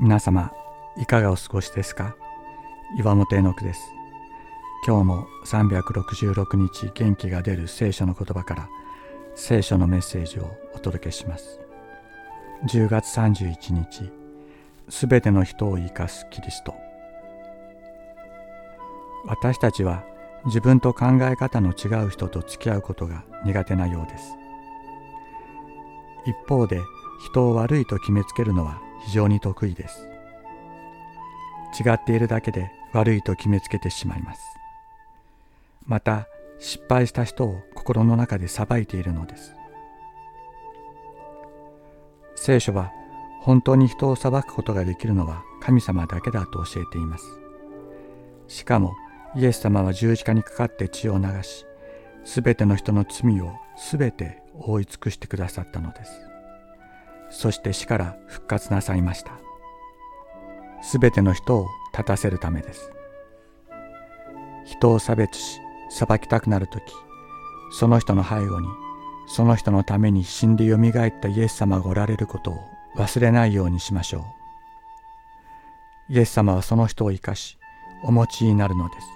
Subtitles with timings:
[0.00, 0.52] 皆様
[0.96, 2.14] いかがお過ごしですか？
[2.96, 3.80] 岩本絵の句です。
[4.86, 8.68] 今日も366日元気が出る聖書の言葉から
[9.34, 11.58] 聖書のメッセージをお届けします。
[12.68, 14.12] 10月31日
[14.88, 16.74] すべての人を生かすキリスト。
[19.26, 20.04] 私たちは
[20.46, 24.36] 自分と考え方の違う人と付き合うことが苦手なようです。
[26.24, 26.80] 一方で
[27.24, 30.08] 人を悪いと決めつけるのは非常に得意です。
[31.78, 34.40] 違っているだけで悪いと決めつけてしまいます。
[35.86, 36.26] また
[36.58, 39.54] 失敗した人を心の中で裁いているのです。
[42.34, 42.92] 聖書は
[43.42, 47.24] 本当に人を裁くことができるのは神様だけだと教えています。
[48.48, 48.94] しかも
[49.36, 51.66] イエス様は十字架にかかって血を流し
[52.24, 56.27] すべての人の罪をすべて覆い尽くしてくださったのです。
[57.30, 59.32] そして死から復活なさいました。
[60.82, 62.92] すべての人を立たせるためです。
[64.64, 66.82] 人を差別し裁きたくなるとき
[67.70, 68.68] その人の背後に
[69.26, 72.54] その人のために死んでよみがえったイエス様がおられることを
[72.96, 74.24] 忘れないようにしましょ
[76.10, 76.14] う。
[76.14, 77.58] イエス様はその人を生かし
[78.02, 79.06] お持ちになるのです。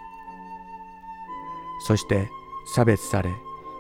[1.86, 2.28] そして
[2.74, 3.30] 差別され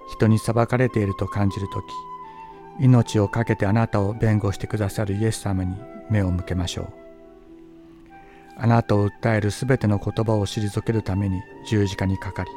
[0.08, 1.84] 人に裁かれていると感じるとき
[2.78, 5.76] 命を懸けてあなたを弁護してくださるイエス様に
[6.10, 6.86] 目を向けましょう。
[8.56, 12.50] あなたを訴えるすべての言葉を退けるために十字架にかかり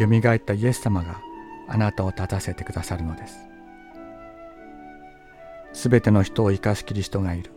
[0.00, 1.20] よみがえったイエス様が
[1.68, 3.38] あなたを立たせてくださるのです。
[5.72, 7.52] すべての人を生かすキリストがいる。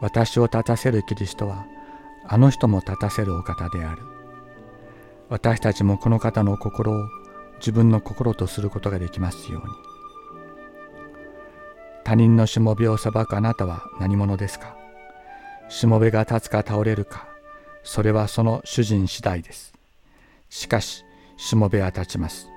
[0.00, 1.66] 私を立たせるキリストは
[2.26, 4.02] あの人も立たせるお方である。
[5.28, 7.08] 私たちもこの方の心を
[7.58, 9.93] 自分の心とすることができますように。
[12.04, 14.76] 他人のしもべを裁くあなたは何者ですか？
[15.70, 17.26] しもべが立つか倒れるか？
[17.82, 19.72] それはその主人次第です。
[20.50, 21.04] しかし
[21.36, 22.48] しもべは立ちます。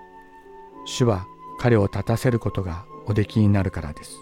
[0.86, 1.26] 主は
[1.60, 4.18] 彼を立たせることがおできになるからです。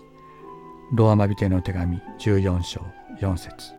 [0.94, 2.82] ローマ人への手紙14章
[3.20, 3.74] 4節。